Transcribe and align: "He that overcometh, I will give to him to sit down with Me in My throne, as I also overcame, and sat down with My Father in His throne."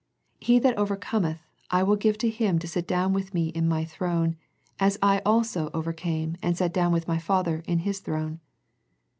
"He 0.39 0.57
that 0.57 0.75
overcometh, 0.79 1.41
I 1.69 1.83
will 1.83 1.95
give 1.95 2.17
to 2.25 2.29
him 2.31 2.57
to 2.57 2.67
sit 2.67 2.87
down 2.87 3.13
with 3.13 3.35
Me 3.35 3.49
in 3.49 3.67
My 3.67 3.85
throne, 3.85 4.35
as 4.79 4.97
I 4.99 5.21
also 5.23 5.69
overcame, 5.75 6.37
and 6.41 6.57
sat 6.57 6.73
down 6.73 6.91
with 6.91 7.07
My 7.07 7.19
Father 7.19 7.61
in 7.67 7.77
His 7.85 7.99
throne." 7.99 8.39